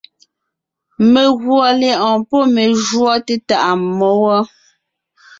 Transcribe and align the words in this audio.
Meguɔ 1.11 1.65
lyɛ̌ʼɔɔn 1.79 2.19
pɔ́ 2.29 2.43
me 2.53 2.63
júɔ 2.85 3.13
té 3.25 3.35
tàʼa 3.47 3.69
mmó 3.83 4.09
wɔ. 4.23 4.37